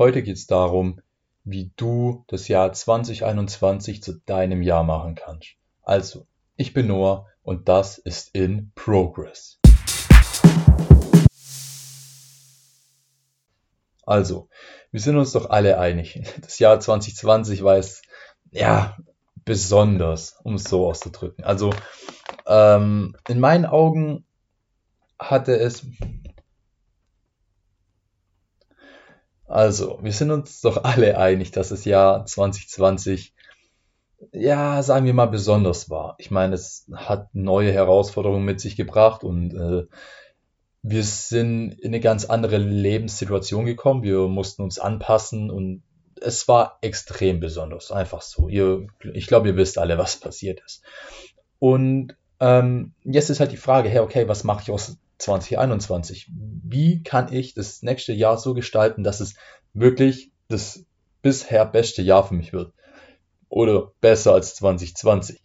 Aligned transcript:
Heute 0.00 0.22
geht 0.22 0.38
es 0.38 0.46
darum, 0.46 1.02
wie 1.44 1.72
du 1.76 2.24
das 2.26 2.48
Jahr 2.48 2.72
2021 2.72 4.02
zu 4.02 4.14
deinem 4.14 4.62
Jahr 4.62 4.82
machen 4.82 5.14
kannst. 5.14 5.56
Also, 5.82 6.26
ich 6.56 6.72
bin 6.72 6.86
Noah 6.86 7.26
und 7.42 7.68
das 7.68 7.98
ist 7.98 8.34
in 8.34 8.72
Progress. 8.74 9.58
Also, 14.06 14.48
wir 14.90 15.00
sind 15.00 15.18
uns 15.18 15.32
doch 15.32 15.50
alle 15.50 15.78
einig. 15.78 16.18
Das 16.40 16.58
Jahr 16.58 16.80
2020 16.80 17.62
war 17.62 17.76
es, 17.76 18.00
ja, 18.52 18.96
besonders, 19.44 20.38
um 20.42 20.54
es 20.54 20.64
so 20.64 20.88
auszudrücken. 20.88 21.44
Also, 21.44 21.74
ähm, 22.46 23.14
in 23.28 23.38
meinen 23.38 23.66
Augen 23.66 24.24
hatte 25.18 25.58
es. 25.58 25.84
Also, 29.50 29.98
wir 30.00 30.12
sind 30.12 30.30
uns 30.30 30.60
doch 30.60 30.84
alle 30.84 31.18
einig, 31.18 31.50
dass 31.50 31.70
das 31.70 31.84
Jahr 31.84 32.24
2020, 32.24 33.34
ja, 34.32 34.80
sagen 34.84 35.06
wir 35.06 35.12
mal, 35.14 35.26
besonders 35.26 35.90
war. 35.90 36.14
Ich 36.18 36.30
meine, 36.30 36.54
es 36.54 36.86
hat 36.94 37.34
neue 37.34 37.72
Herausforderungen 37.72 38.44
mit 38.44 38.60
sich 38.60 38.76
gebracht 38.76 39.24
und 39.24 39.52
äh, 39.54 39.86
wir 40.82 41.02
sind 41.02 41.72
in 41.72 41.88
eine 41.88 41.98
ganz 41.98 42.26
andere 42.26 42.58
Lebenssituation 42.58 43.66
gekommen. 43.66 44.04
Wir 44.04 44.28
mussten 44.28 44.62
uns 44.62 44.78
anpassen 44.78 45.50
und 45.50 45.82
es 46.20 46.46
war 46.46 46.78
extrem 46.80 47.40
besonders. 47.40 47.90
Einfach 47.90 48.22
so. 48.22 48.48
Ihr, 48.48 48.86
ich 49.14 49.26
glaube, 49.26 49.48
ihr 49.48 49.56
wisst 49.56 49.78
alle, 49.78 49.98
was 49.98 50.16
passiert 50.16 50.62
ist. 50.64 50.84
Und 51.58 52.16
ähm, 52.38 52.94
jetzt 53.02 53.30
ist 53.30 53.40
halt 53.40 53.50
die 53.50 53.56
Frage, 53.56 53.88
hey, 53.88 53.98
okay, 53.98 54.28
was 54.28 54.44
mache 54.44 54.62
ich 54.62 54.70
aus 54.70 54.96
2021? 55.18 56.30
Wie 56.70 57.02
kann 57.02 57.32
ich 57.32 57.54
das 57.54 57.82
nächste 57.82 58.12
Jahr 58.12 58.38
so 58.38 58.54
gestalten, 58.54 59.02
dass 59.02 59.20
es 59.20 59.34
wirklich 59.74 60.30
das 60.48 60.84
bisher 61.22 61.66
beste 61.66 62.02
Jahr 62.02 62.26
für 62.26 62.34
mich 62.34 62.52
wird? 62.52 62.72
Oder 63.48 63.92
besser 64.00 64.34
als 64.34 64.54
2020? 64.54 65.40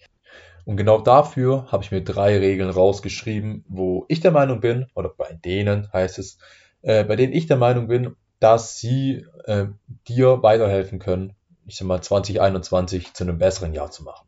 Und 0.66 0.78
genau 0.78 1.00
dafür 1.00 1.72
habe 1.72 1.84
ich 1.84 1.92
mir 1.92 2.04
drei 2.04 2.38
Regeln 2.40 2.70
rausgeschrieben, 2.70 3.64
wo 3.68 4.06
ich 4.08 4.20
der 4.20 4.32
Meinung 4.32 4.60
bin, 4.60 4.88
oder 4.96 5.10
bei 5.10 5.34
denen 5.34 5.92
heißt 5.94 6.18
es, 6.18 6.40
äh, 6.82 7.04
bei 7.04 7.16
denen 7.16 7.34
ich 7.34 7.48
der 7.48 7.58
Meinung 7.58 7.88
bin, 7.88 8.16
dass 8.40 8.78
sie 8.80 9.26
äh, 9.46 9.68
dir 10.08 10.44
weiterhelfen 10.44 11.00
können, 11.00 11.34
ich 11.68 11.78
sag 11.78 11.88
mal 11.88 12.02
2021 12.02 13.14
zu 13.14 13.24
einem 13.24 13.38
besseren 13.38 13.74
Jahr 13.74 13.92
zu 13.92 14.04
machen. 14.04 14.28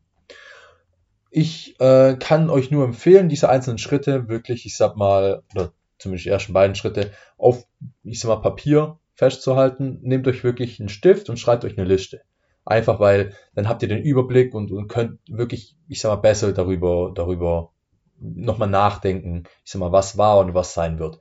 Ich 1.29 1.79
äh, 1.79 2.15
kann 2.19 2.49
euch 2.49 2.71
nur 2.71 2.85
empfehlen, 2.85 3.29
diese 3.29 3.49
einzelnen 3.49 3.77
Schritte 3.77 4.27
wirklich, 4.29 4.65
ich 4.65 4.77
sag 4.77 4.95
mal, 4.95 5.43
oder 5.53 5.73
zumindest 5.97 6.25
die 6.25 6.29
ersten 6.29 6.53
beiden 6.53 6.75
Schritte 6.75 7.11
auf, 7.37 7.65
ich 8.03 8.19
sag 8.19 8.29
mal, 8.29 8.41
Papier 8.41 8.99
festzuhalten. 9.13 9.99
Nehmt 10.01 10.27
euch 10.27 10.43
wirklich 10.43 10.79
einen 10.79 10.89
Stift 10.89 11.29
und 11.29 11.37
schreibt 11.37 11.65
euch 11.65 11.77
eine 11.77 11.87
Liste. 11.87 12.21
Einfach 12.65 12.99
weil 12.99 13.33
dann 13.55 13.69
habt 13.69 13.81
ihr 13.81 13.87
den 13.87 14.03
Überblick 14.03 14.53
und, 14.53 14.71
und 14.71 14.87
könnt 14.87 15.19
wirklich, 15.29 15.75
ich 15.87 16.01
sag 16.01 16.09
mal, 16.09 16.17
besser 16.17 16.51
darüber, 16.51 17.11
darüber 17.15 17.71
nochmal 18.19 18.69
nachdenken, 18.69 19.43
ich 19.63 19.71
sag 19.71 19.79
mal, 19.79 19.91
was 19.91 20.17
war 20.17 20.39
und 20.39 20.53
was 20.53 20.73
sein 20.73 20.99
wird. 20.99 21.19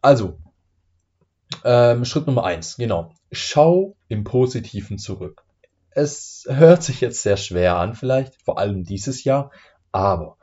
Also, 0.00 0.38
ähm, 1.64 2.04
Schritt 2.04 2.26
Nummer 2.26 2.44
eins, 2.44 2.76
genau. 2.76 3.12
Schau 3.32 3.96
im 4.08 4.24
Positiven 4.24 4.98
zurück. 4.98 5.42
Es 5.90 6.46
hört 6.48 6.82
sich 6.82 7.00
jetzt 7.00 7.22
sehr 7.22 7.36
schwer 7.36 7.76
an, 7.76 7.94
vielleicht, 7.94 8.40
vor 8.42 8.58
allem 8.58 8.84
dieses 8.84 9.24
Jahr, 9.24 9.50
aber 9.90 10.37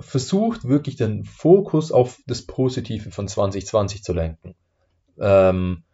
versucht 0.00 0.64
wirklich 0.64 0.96
den 0.96 1.24
Fokus 1.24 1.92
auf 1.92 2.20
das 2.26 2.42
Positive 2.42 3.10
von 3.10 3.28
2020 3.28 4.02
zu 4.02 4.12
lenken. 4.12 4.54
Ähm, 5.18 5.84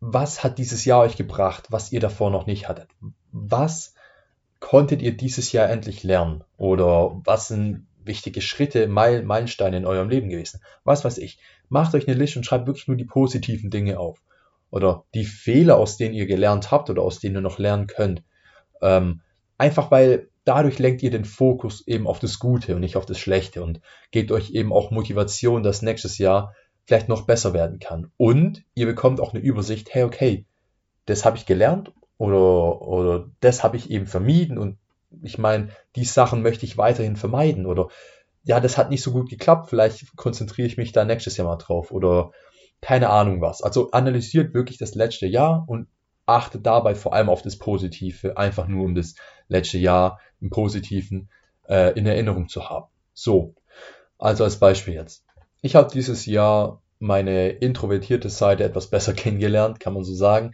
was 0.00 0.42
hat 0.42 0.58
dieses 0.58 0.84
Jahr 0.84 1.00
euch 1.00 1.16
gebracht, 1.16 1.66
was 1.70 1.92
ihr 1.92 2.00
davor 2.00 2.30
noch 2.30 2.46
nicht 2.46 2.68
hattet? 2.68 2.88
Was 3.32 3.94
konntet 4.58 5.02
ihr 5.02 5.16
dieses 5.16 5.52
Jahr 5.52 5.68
endlich 5.68 6.02
lernen? 6.02 6.44
Oder 6.56 7.20
was 7.24 7.48
sind 7.48 7.86
wichtige 8.02 8.40
Schritte, 8.40 8.88
Meilensteine 8.88 9.76
in 9.76 9.86
eurem 9.86 10.08
Leben 10.08 10.28
gewesen? 10.28 10.60
Was 10.84 11.04
weiß 11.04 11.18
ich. 11.18 11.38
Macht 11.68 11.94
euch 11.94 12.08
eine 12.08 12.16
Liste 12.16 12.38
und 12.38 12.44
schreibt 12.44 12.66
wirklich 12.66 12.88
nur 12.88 12.96
die 12.96 13.04
positiven 13.04 13.70
Dinge 13.70 13.98
auf. 13.98 14.22
Oder 14.70 15.04
die 15.14 15.24
Fehler, 15.24 15.76
aus 15.76 15.96
denen 15.96 16.14
ihr 16.14 16.26
gelernt 16.26 16.70
habt 16.70 16.90
oder 16.90 17.02
aus 17.02 17.20
denen 17.20 17.36
ihr 17.36 17.40
noch 17.40 17.58
lernen 17.58 17.86
könnt. 17.86 18.22
Ähm, 18.80 19.20
einfach 19.58 19.90
weil 19.90 20.28
dadurch 20.50 20.80
lenkt 20.80 21.00
ihr 21.04 21.12
den 21.12 21.24
Fokus 21.24 21.86
eben 21.86 22.08
auf 22.08 22.18
das 22.18 22.40
Gute 22.40 22.74
und 22.74 22.80
nicht 22.80 22.96
auf 22.96 23.06
das 23.06 23.20
Schlechte 23.20 23.62
und 23.62 23.80
gebt 24.10 24.32
euch 24.32 24.50
eben 24.50 24.72
auch 24.72 24.90
Motivation, 24.90 25.62
dass 25.62 25.80
nächstes 25.80 26.18
Jahr 26.18 26.56
vielleicht 26.86 27.08
noch 27.08 27.22
besser 27.22 27.54
werden 27.54 27.78
kann. 27.78 28.10
Und 28.16 28.64
ihr 28.74 28.86
bekommt 28.86 29.20
auch 29.20 29.32
eine 29.32 29.40
Übersicht, 29.40 29.94
hey, 29.94 30.02
okay, 30.02 30.46
das 31.06 31.24
habe 31.24 31.36
ich 31.36 31.46
gelernt 31.46 31.92
oder, 32.18 32.82
oder 32.82 33.30
das 33.38 33.62
habe 33.62 33.76
ich 33.76 33.92
eben 33.92 34.08
vermieden 34.08 34.58
und 34.58 34.76
ich 35.22 35.38
meine, 35.38 35.68
die 35.94 36.04
Sachen 36.04 36.42
möchte 36.42 36.66
ich 36.66 36.76
weiterhin 36.76 37.14
vermeiden 37.14 37.64
oder 37.64 37.86
ja, 38.42 38.58
das 38.58 38.76
hat 38.76 38.90
nicht 38.90 39.04
so 39.04 39.12
gut 39.12 39.30
geklappt, 39.30 39.70
vielleicht 39.70 40.16
konzentriere 40.16 40.66
ich 40.66 40.78
mich 40.78 40.90
da 40.90 41.04
nächstes 41.04 41.36
Jahr 41.36 41.46
mal 41.46 41.58
drauf 41.58 41.92
oder 41.92 42.32
keine 42.80 43.10
Ahnung 43.10 43.40
was. 43.40 43.62
Also 43.62 43.92
analysiert 43.92 44.52
wirklich 44.52 44.78
das 44.78 44.96
letzte 44.96 45.28
Jahr 45.28 45.64
und 45.68 45.86
achtet 46.26 46.66
dabei 46.66 46.96
vor 46.96 47.14
allem 47.14 47.28
auf 47.28 47.42
das 47.42 47.56
Positive, 47.56 48.36
einfach 48.36 48.66
nur 48.66 48.84
um 48.84 48.96
das 48.96 49.14
letzte 49.50 49.78
Jahr 49.78 50.20
im 50.40 50.48
Positiven 50.48 51.28
äh, 51.68 51.92
in 51.98 52.06
Erinnerung 52.06 52.48
zu 52.48 52.70
haben. 52.70 52.86
So, 53.12 53.54
also 54.18 54.44
als 54.44 54.58
Beispiel 54.58 54.94
jetzt. 54.94 55.24
Ich 55.60 55.76
habe 55.76 55.90
dieses 55.92 56.24
Jahr 56.24 56.80
meine 56.98 57.50
introvertierte 57.50 58.30
Seite 58.30 58.64
etwas 58.64 58.88
besser 58.88 59.12
kennengelernt, 59.14 59.80
kann 59.80 59.92
man 59.92 60.04
so 60.04 60.14
sagen. 60.14 60.52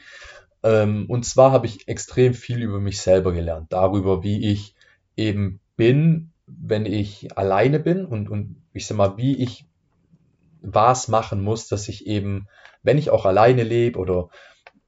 Ähm, 0.62 1.06
und 1.08 1.24
zwar 1.24 1.52
habe 1.52 1.66
ich 1.66 1.86
extrem 1.86 2.34
viel 2.34 2.62
über 2.62 2.80
mich 2.80 3.00
selber 3.00 3.32
gelernt, 3.32 3.72
darüber, 3.72 4.24
wie 4.24 4.50
ich 4.50 4.74
eben 5.16 5.60
bin, 5.76 6.32
wenn 6.46 6.86
ich 6.86 7.36
alleine 7.36 7.78
bin 7.78 8.04
und, 8.04 8.28
und 8.28 8.62
ich 8.72 8.86
sag 8.86 8.96
mal, 8.96 9.16
wie 9.16 9.36
ich 9.36 9.66
was 10.62 11.08
machen 11.08 11.42
muss, 11.42 11.68
dass 11.68 11.88
ich 11.88 12.06
eben, 12.06 12.48
wenn 12.82 12.98
ich 12.98 13.10
auch 13.10 13.26
alleine 13.26 13.62
lebe 13.62 13.98
oder 13.98 14.28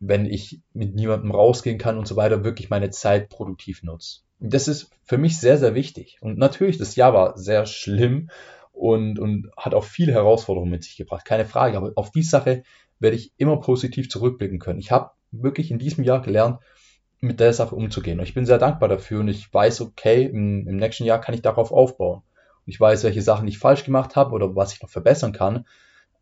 wenn 0.01 0.27
ich 0.27 0.61
mit 0.73 0.95
niemandem 0.95 1.33
rausgehen 1.33 1.79
kann 1.79 1.99
und 1.99 2.07
so 2.07 2.17
weiter, 2.17 2.45
wirklich 2.45 2.71
meine 2.71 2.91
Zeit 2.91 3.29
produktiv 3.29 3.83
nutze. 3.83 4.21
Das 4.41 4.69
ist 4.69 4.91
für 5.05 5.19
mich 5.19 5.39
sehr, 5.39 5.59
sehr 5.59 5.75
wichtig. 5.75 6.19
Und 6.21 6.39
natürlich, 6.39 6.79
das 6.79 6.95
Jahr 6.95 7.13
war 7.13 7.37
sehr 7.37 7.67
schlimm 7.67 8.31
und, 8.73 9.19
und 9.19 9.51
hat 9.57 9.75
auch 9.75 9.85
viele 9.85 10.13
Herausforderungen 10.13 10.71
mit 10.71 10.85
sich 10.85 10.97
gebracht, 10.97 11.25
keine 11.25 11.45
Frage. 11.45 11.77
Aber 11.77 11.93
auf 11.97 12.13
die 12.13 12.23
Sache 12.23 12.63
werde 13.01 13.17
ich 13.17 13.33
immer 13.37 13.61
positiv 13.61 14.09
zurückblicken 14.09 14.61
können. 14.61 14.79
Ich 14.79 14.93
habe 14.93 15.11
wirklich 15.33 15.71
in 15.71 15.79
diesem 15.79 16.05
Jahr 16.05 16.23
gelernt, 16.23 16.61
mit 17.21 17.41
der 17.41 17.53
Sache 17.53 17.75
umzugehen. 17.75 18.21
Und 18.21 18.27
ich 18.27 18.35
bin 18.35 18.47
sehr 18.47 18.59
dankbar 18.59 18.89
dafür 18.89 19.21
und 19.21 19.29
ich 19.29 19.53
weiß, 19.53 19.81
okay, 19.81 20.25
im, 20.25 20.69
im 20.69 20.77
nächsten 20.77 21.05
Jahr 21.05 21.21
kann 21.21 21.35
ich 21.35 21.43
darauf 21.43 21.73
aufbauen. 21.73 22.23
Und 22.65 22.73
ich 22.73 22.79
weiß, 22.79 23.03
welche 23.03 23.23
Sachen 23.23 23.49
ich 23.49 23.59
falsch 23.59 23.85
gemacht 23.85 24.15
habe 24.15 24.33
oder 24.33 24.55
was 24.55 24.73
ich 24.73 24.83
noch 24.83 24.91
verbessern 24.91 25.33
kann. 25.33 25.67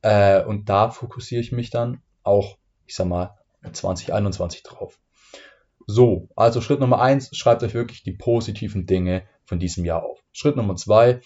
Äh, 0.00 0.43
und 0.44 0.69
da 0.69 0.91
fokussiere 0.91 1.41
ich 1.41 1.53
mich 1.53 1.70
dann 1.70 2.00
auch, 2.22 2.56
ich 2.87 2.94
sag 2.94 3.06
mal, 3.08 3.37
2021 3.72 4.62
drauf. 4.62 4.99
So, 5.87 6.28
also 6.34 6.60
Schritt 6.60 6.81
Nummer 6.81 7.00
eins, 7.00 7.34
schreibt 7.37 7.62
euch 7.62 7.75
wirklich 7.75 8.03
die 8.03 8.12
positiven 8.12 8.87
Dinge 8.87 9.22
von 9.44 9.60
diesem 9.60 9.84
Jahr 9.84 10.04
auf. 10.04 10.19
Schritt 10.32 10.56
Nummer 10.56 10.75
zwei, 10.77 11.21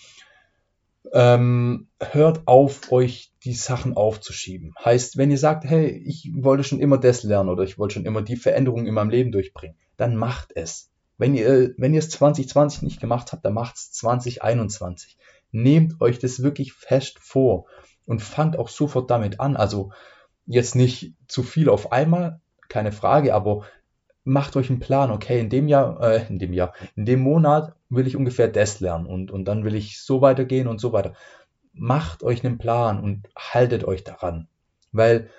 ähm, 1.12 1.88
hört 1.98 2.46
auf, 2.46 2.92
euch 2.92 3.32
die 3.44 3.54
Sachen 3.54 3.96
aufzuschieben. 3.96 4.74
Heißt, 4.84 5.16
wenn 5.16 5.30
ihr 5.30 5.38
sagt, 5.38 5.64
hey, 5.64 5.88
ich 5.88 6.30
wollte 6.34 6.64
schon 6.64 6.80
immer 6.80 6.98
das 6.98 7.22
lernen 7.22 7.48
oder 7.48 7.64
ich 7.64 7.78
wollte 7.78 7.94
schon 7.94 8.04
immer 8.04 8.22
die 8.22 8.36
Veränderung 8.36 8.86
in 8.86 8.94
meinem 8.94 9.10
Leben 9.10 9.32
durchbringen, 9.32 9.76
dann 9.96 10.14
macht 10.16 10.52
es. 10.54 10.90
Wenn 11.16 11.34
ihr, 11.34 11.74
wenn 11.76 11.94
ihr 11.94 11.98
es 11.98 12.10
2020 12.10 12.82
nicht 12.82 13.00
gemacht 13.00 13.32
habt, 13.32 13.44
dann 13.44 13.54
macht 13.54 13.76
es 13.76 13.92
2021. 13.92 15.16
Nehmt 15.52 16.00
euch 16.00 16.18
das 16.18 16.42
wirklich 16.42 16.72
fest 16.72 17.18
vor 17.18 17.66
und 18.06 18.22
fangt 18.22 18.58
auch 18.58 18.68
sofort 18.68 19.10
damit 19.10 19.40
an. 19.40 19.56
Also 19.56 19.92
jetzt 20.50 20.74
nicht 20.74 21.14
zu 21.28 21.42
viel 21.42 21.68
auf 21.68 21.92
einmal, 21.92 22.40
keine 22.68 22.92
Frage, 22.92 23.34
aber 23.34 23.62
macht 24.24 24.56
euch 24.56 24.68
einen 24.68 24.80
Plan, 24.80 25.10
okay, 25.10 25.40
in 25.40 25.48
dem 25.48 25.68
Jahr, 25.68 26.00
äh, 26.02 26.26
in 26.28 26.38
dem 26.38 26.52
Jahr, 26.52 26.74
in 26.96 27.06
dem 27.06 27.20
Monat 27.20 27.74
will 27.88 28.06
ich 28.06 28.16
ungefähr 28.16 28.48
das 28.48 28.80
lernen 28.80 29.06
und, 29.06 29.30
und 29.30 29.44
dann 29.46 29.64
will 29.64 29.74
ich 29.74 30.02
so 30.02 30.20
weitergehen 30.20 30.66
und 30.66 30.80
so 30.80 30.92
weiter. 30.92 31.14
Macht 31.72 32.22
euch 32.22 32.44
einen 32.44 32.58
Plan 32.58 33.02
und 33.02 33.28
haltet 33.36 33.84
euch 33.84 34.04
daran. 34.04 34.48
Weil 34.92 35.30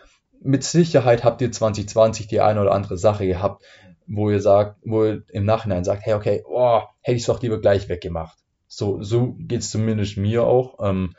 mit 0.41 0.63
Sicherheit 0.63 1.23
habt 1.23 1.41
ihr 1.41 1.51
2020 1.51 2.27
die 2.27 2.41
eine 2.41 2.61
oder 2.61 2.71
andere 2.71 2.97
Sache 2.97 3.27
gehabt, 3.27 3.63
wo 4.07 4.29
ihr 4.29 4.41
sagt, 4.41 4.77
wo 4.83 5.03
ihr 5.05 5.23
im 5.29 5.45
Nachhinein 5.45 5.83
sagt, 5.83 6.05
hey, 6.05 6.13
okay, 6.13 6.43
oh, 6.47 6.81
hätte 7.01 7.15
ich 7.15 7.23
es 7.23 7.27
doch 7.27 7.41
lieber 7.41 7.59
gleich 7.59 7.89
weggemacht. 7.89 8.37
So, 8.67 9.03
so 9.03 9.35
geht 9.37 9.59
es 9.59 9.71
zumindest 9.71 10.17
mir 10.17 10.43
auch. 10.45 10.79
Ähm, 10.81 11.15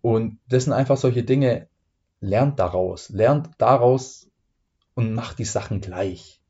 und 0.00 0.38
das 0.48 0.64
sind 0.64 0.72
einfach 0.72 0.96
solche 0.96 1.24
Dinge, 1.24 1.68
lernt 2.20 2.58
daraus, 2.58 3.08
lernt 3.08 3.50
daraus 3.58 4.28
und 4.94 5.14
macht 5.14 5.38
die 5.38 5.44
Sachen 5.44 5.80
gleich 5.80 6.40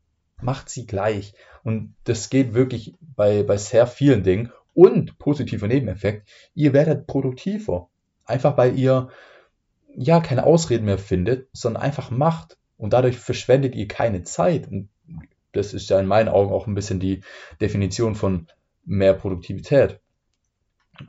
macht 0.42 0.68
sie 0.68 0.86
gleich. 0.86 1.34
Und 1.62 1.94
das 2.04 2.30
geht 2.30 2.54
wirklich 2.54 2.94
bei, 3.00 3.42
bei 3.42 3.56
sehr 3.56 3.86
vielen 3.86 4.22
Dingen. 4.22 4.52
Und 4.72 5.18
positiver 5.18 5.66
Nebeneffekt, 5.66 6.28
ihr 6.54 6.72
werdet 6.72 7.06
produktiver. 7.06 7.88
Einfach 8.24 8.56
weil 8.56 8.78
ihr 8.78 9.08
ja 9.96 10.20
keine 10.20 10.44
Ausreden 10.44 10.84
mehr 10.84 10.98
findet, 10.98 11.48
sondern 11.52 11.82
einfach 11.82 12.10
macht. 12.10 12.56
Und 12.76 12.92
dadurch 12.92 13.18
verschwendet 13.18 13.74
ihr 13.74 13.88
keine 13.88 14.22
Zeit. 14.22 14.68
Und 14.68 14.88
das 15.52 15.74
ist 15.74 15.90
ja 15.90 15.98
in 15.98 16.06
meinen 16.06 16.28
Augen 16.28 16.52
auch 16.52 16.66
ein 16.66 16.74
bisschen 16.74 17.00
die 17.00 17.22
Definition 17.60 18.14
von 18.14 18.46
mehr 18.84 19.14
Produktivität. 19.14 20.00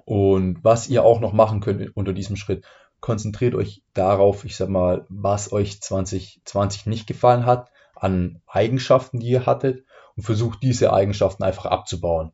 Und 0.06 0.64
was 0.64 0.90
ihr 0.90 1.04
auch 1.04 1.20
noch 1.20 1.34
machen 1.34 1.60
könnt 1.60 1.96
unter 1.96 2.14
diesem 2.14 2.36
Schritt, 2.36 2.66
konzentriert 3.02 3.56
euch 3.56 3.84
darauf, 3.94 4.46
ich 4.46 4.56
sag 4.56 4.70
mal, 4.70 5.06
was 5.10 5.52
euch 5.52 5.82
2020 5.82 6.86
nicht 6.86 7.08
gefallen 7.08 7.46
hat, 7.46 7.70
an 7.96 8.42
Eigenschaften, 8.48 9.20
die 9.20 9.30
ihr 9.30 9.46
hattet 9.46 9.84
und 10.16 10.24
versucht 10.24 10.64
diese 10.64 10.94
Eigenschaften 10.94 11.44
einfach 11.44 11.66
abzubauen. 11.66 12.32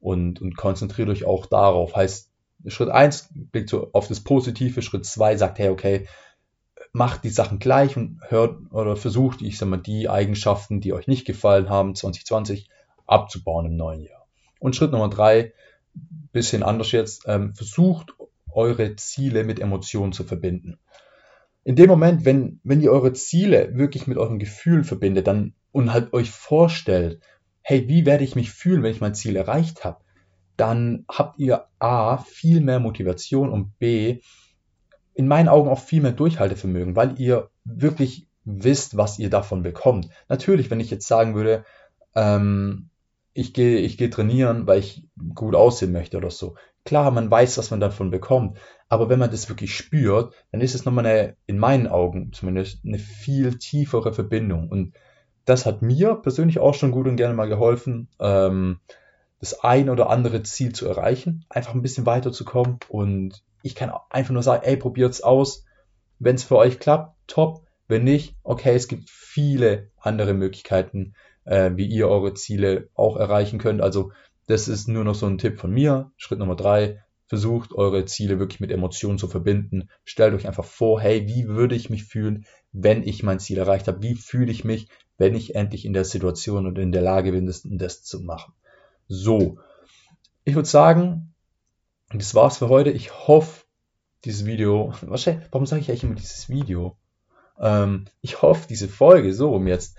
Und, 0.00 0.40
und 0.40 0.56
konzentriert 0.56 1.08
euch 1.08 1.24
auch 1.24 1.46
darauf. 1.46 1.96
Heißt, 1.96 2.30
Schritt 2.66 2.88
1 2.88 3.30
blickt 3.32 3.68
so 3.68 3.90
auf 3.92 4.08
das 4.08 4.20
Positive, 4.20 4.80
Schritt 4.82 5.04
2 5.04 5.36
sagt, 5.36 5.58
hey, 5.58 5.68
okay, 5.68 6.06
macht 6.92 7.24
die 7.24 7.30
Sachen 7.30 7.58
gleich 7.58 7.96
und 7.96 8.20
hört 8.28 8.58
oder 8.70 8.96
versucht, 8.96 9.42
ich 9.42 9.58
sag 9.58 9.68
mal, 9.68 9.76
die 9.76 10.08
Eigenschaften, 10.08 10.80
die 10.80 10.92
euch 10.92 11.06
nicht 11.06 11.26
gefallen 11.26 11.68
haben, 11.68 11.94
2020 11.94 12.68
abzubauen 13.06 13.66
im 13.66 13.76
neuen 13.76 14.02
Jahr. 14.02 14.26
Und 14.58 14.76
Schritt 14.76 14.92
Nummer 14.92 15.10
3, 15.10 15.52
bisschen 16.32 16.62
anders 16.62 16.92
jetzt, 16.92 17.24
ähm, 17.26 17.54
versucht 17.54 18.15
eure 18.56 18.96
Ziele 18.96 19.44
mit 19.44 19.60
Emotionen 19.60 20.12
zu 20.12 20.24
verbinden. 20.24 20.78
In 21.62 21.76
dem 21.76 21.88
Moment, 21.88 22.24
wenn, 22.24 22.60
wenn 22.64 22.80
ihr 22.80 22.92
eure 22.92 23.12
Ziele 23.12 23.76
wirklich 23.76 24.06
mit 24.06 24.18
euren 24.18 24.38
Gefühlen 24.38 24.84
verbindet 24.84 25.26
dann, 25.26 25.54
und 25.72 25.92
halt 25.92 26.14
euch 26.14 26.30
vorstellt, 26.30 27.20
hey, 27.60 27.86
wie 27.86 28.06
werde 28.06 28.24
ich 28.24 28.34
mich 28.34 28.50
fühlen, 28.50 28.82
wenn 28.82 28.92
ich 28.92 29.02
mein 29.02 29.14
Ziel 29.14 29.36
erreicht 29.36 29.84
habe, 29.84 29.98
dann 30.56 31.04
habt 31.06 31.38
ihr 31.38 31.66
A, 31.78 32.16
viel 32.16 32.62
mehr 32.62 32.80
Motivation 32.80 33.50
und 33.50 33.78
B, 33.78 34.20
in 35.12 35.28
meinen 35.28 35.48
Augen 35.48 35.68
auch 35.68 35.80
viel 35.80 36.00
mehr 36.00 36.12
Durchhaltevermögen, 36.12 36.96
weil 36.96 37.20
ihr 37.20 37.50
wirklich 37.64 38.26
wisst, 38.44 38.96
was 38.96 39.18
ihr 39.18 39.28
davon 39.28 39.62
bekommt. 39.62 40.08
Natürlich, 40.28 40.70
wenn 40.70 40.80
ich 40.80 40.90
jetzt 40.90 41.06
sagen 41.06 41.34
würde, 41.34 41.64
ähm, 42.14 42.88
ich 43.34 43.52
gehe 43.52 43.78
ich 43.80 43.98
gehe 43.98 44.08
trainieren, 44.08 44.66
weil 44.66 44.78
ich 44.78 45.04
gut 45.34 45.54
aussehen 45.54 45.92
möchte 45.92 46.16
oder 46.16 46.30
so. 46.30 46.56
Klar, 46.86 47.10
man 47.10 47.30
weiß, 47.30 47.58
was 47.58 47.70
man 47.70 47.80
davon 47.80 48.10
bekommt, 48.10 48.56
aber 48.88 49.08
wenn 49.08 49.18
man 49.18 49.30
das 49.30 49.48
wirklich 49.48 49.74
spürt, 49.74 50.32
dann 50.52 50.60
ist 50.60 50.74
es 50.74 50.84
nochmal 50.84 51.04
eine, 51.04 51.36
in 51.46 51.58
meinen 51.58 51.88
Augen 51.88 52.32
zumindest, 52.32 52.84
eine 52.86 52.98
viel 52.98 53.58
tiefere 53.58 54.14
Verbindung. 54.14 54.68
Und 54.68 54.94
das 55.44 55.66
hat 55.66 55.82
mir 55.82 56.14
persönlich 56.14 56.60
auch 56.60 56.74
schon 56.74 56.92
gut 56.92 57.08
und 57.08 57.16
gerne 57.16 57.34
mal 57.34 57.48
geholfen, 57.48 58.08
ähm, 58.20 58.78
das 59.40 59.64
ein 59.64 59.90
oder 59.90 60.08
andere 60.10 60.42
Ziel 60.44 60.72
zu 60.72 60.86
erreichen, 60.86 61.44
einfach 61.48 61.74
ein 61.74 61.82
bisschen 61.82 62.06
weiterzukommen. 62.06 62.78
Und 62.88 63.42
ich 63.62 63.74
kann 63.74 63.92
einfach 64.08 64.32
nur 64.32 64.42
sagen, 64.44 64.64
ey, 64.64 64.76
probiert's 64.76 65.22
aus. 65.22 65.64
Wenn 66.18 66.36
es 66.36 66.44
für 66.44 66.56
euch 66.56 66.78
klappt, 66.78 67.16
top. 67.26 67.66
Wenn 67.88 68.04
nicht, 68.04 68.36
okay, 68.42 68.74
es 68.74 68.88
gibt 68.88 69.10
viele 69.10 69.90
andere 69.98 70.34
Möglichkeiten, 70.34 71.14
äh, 71.44 71.72
wie 71.74 71.86
ihr 71.86 72.08
eure 72.08 72.34
Ziele 72.34 72.88
auch 72.94 73.16
erreichen 73.16 73.58
könnt. 73.58 73.82
Also 73.82 74.12
das 74.46 74.68
ist 74.68 74.88
nur 74.88 75.04
noch 75.04 75.14
so 75.14 75.26
ein 75.26 75.38
Tipp 75.38 75.58
von 75.58 75.72
mir. 75.72 76.12
Schritt 76.16 76.38
Nummer 76.38 76.56
drei. 76.56 77.02
Versucht 77.28 77.72
eure 77.72 78.04
Ziele 78.04 78.38
wirklich 78.38 78.60
mit 78.60 78.70
Emotionen 78.70 79.18
zu 79.18 79.26
verbinden. 79.26 79.88
Stellt 80.04 80.32
euch 80.34 80.46
einfach 80.46 80.64
vor, 80.64 81.00
hey, 81.00 81.26
wie 81.26 81.48
würde 81.48 81.74
ich 81.74 81.90
mich 81.90 82.04
fühlen, 82.04 82.46
wenn 82.70 83.02
ich 83.02 83.24
mein 83.24 83.40
Ziel 83.40 83.58
erreicht 83.58 83.88
habe? 83.88 84.02
Wie 84.02 84.14
fühle 84.14 84.52
ich 84.52 84.64
mich, 84.64 84.88
wenn 85.18 85.34
ich 85.34 85.56
endlich 85.56 85.84
in 85.84 85.92
der 85.92 86.04
Situation 86.04 86.66
und 86.66 86.78
in 86.78 86.92
der 86.92 87.02
Lage 87.02 87.32
bin, 87.32 87.46
das, 87.46 87.62
das 87.64 88.04
zu 88.04 88.20
machen? 88.20 88.54
So. 89.08 89.58
Ich 90.44 90.54
würde 90.54 90.68
sagen, 90.68 91.34
das 92.12 92.36
war's 92.36 92.58
für 92.58 92.68
heute. 92.68 92.90
Ich 92.90 93.26
hoffe, 93.26 93.64
dieses 94.24 94.46
Video, 94.46 94.92
wahrscheinlich, 95.02 95.48
warum 95.50 95.66
sage 95.66 95.82
ich 95.82 95.88
eigentlich 95.88 96.04
immer 96.04 96.14
dieses 96.14 96.48
Video? 96.48 96.96
Ähm, 97.58 98.04
ich 98.20 98.42
hoffe, 98.42 98.68
diese 98.68 98.88
Folge, 98.88 99.32
so 99.34 99.50
rum 99.50 99.66
jetzt, 99.66 99.96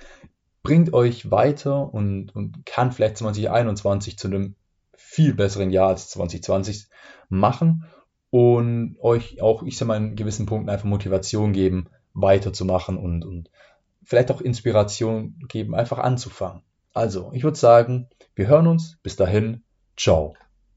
bringt 0.63 0.93
euch 0.93 1.31
weiter 1.31 1.93
und, 1.93 2.35
und 2.35 2.65
kann 2.65 2.91
vielleicht 2.91 3.17
2021 3.17 4.17
zu 4.17 4.27
einem 4.27 4.55
viel 4.95 5.33
besseren 5.33 5.71
Jahr 5.71 5.89
als 5.89 6.09
2020 6.09 6.87
machen 7.29 7.85
und 8.29 8.97
euch 8.99 9.41
auch, 9.41 9.63
ich 9.63 9.77
sag 9.77 9.87
mal, 9.87 9.97
in 9.97 10.15
gewissen 10.15 10.45
Punkten 10.45 10.69
einfach 10.69 10.85
Motivation 10.85 11.53
geben, 11.53 11.87
weiterzumachen 12.13 12.97
und, 12.97 13.23
und 13.23 13.49
vielleicht 14.03 14.31
auch 14.31 14.41
Inspiration 14.41 15.35
geben, 15.47 15.75
einfach 15.75 15.99
anzufangen. 15.99 16.61
Also, 16.93 17.31
ich 17.33 17.43
würde 17.43 17.57
sagen, 17.57 18.09
wir 18.35 18.47
hören 18.47 18.67
uns. 18.67 18.97
Bis 19.03 19.15
dahin, 19.15 19.63
ciao. 19.95 20.35